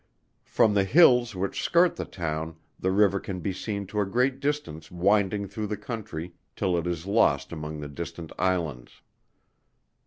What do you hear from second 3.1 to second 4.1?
can be seen to a